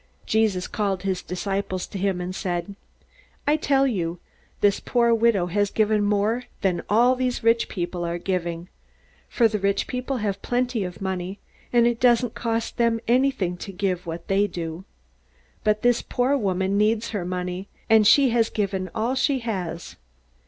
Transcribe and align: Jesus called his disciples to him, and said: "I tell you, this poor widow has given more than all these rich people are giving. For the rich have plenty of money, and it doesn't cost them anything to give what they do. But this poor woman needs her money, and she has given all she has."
Jesus 0.25 0.65
called 0.67 1.03
his 1.03 1.21
disciples 1.21 1.85
to 1.85 1.99
him, 1.99 2.19
and 2.21 2.33
said: 2.33 2.75
"I 3.45 3.55
tell 3.55 3.85
you, 3.85 4.17
this 4.61 4.79
poor 4.79 5.13
widow 5.13 5.45
has 5.45 5.69
given 5.69 6.03
more 6.03 6.45
than 6.61 6.81
all 6.89 7.15
these 7.15 7.43
rich 7.43 7.69
people 7.69 8.03
are 8.03 8.17
giving. 8.17 8.67
For 9.29 9.47
the 9.47 9.59
rich 9.59 9.83
have 9.91 10.41
plenty 10.41 10.83
of 10.83 11.01
money, 11.03 11.37
and 11.71 11.85
it 11.85 11.99
doesn't 11.99 12.33
cost 12.33 12.77
them 12.77 12.99
anything 13.07 13.57
to 13.57 13.71
give 13.71 14.07
what 14.07 14.27
they 14.27 14.47
do. 14.47 14.85
But 15.63 15.83
this 15.83 16.01
poor 16.01 16.35
woman 16.35 16.79
needs 16.79 17.09
her 17.09 17.23
money, 17.23 17.67
and 17.87 18.07
she 18.07 18.29
has 18.31 18.49
given 18.49 18.89
all 18.95 19.13
she 19.13 19.37
has." 19.41 19.97